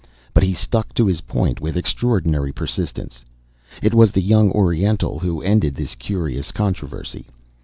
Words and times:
But 0.33 0.41
he 0.41 0.55
stuck 0.55 0.95
to 0.95 1.05
his 1.05 1.21
point 1.21 1.61
with 1.61 1.77
extraordinary 1.77 2.51
persistence. 2.51 3.23
It 3.83 3.93
was 3.93 4.09
the 4.09 4.23
young 4.23 4.49
Oriental 4.51 5.19
who 5.19 5.43
ended 5.43 5.75
this 5.75 5.93
curious 5.93 6.51
controversy. 6.51 7.27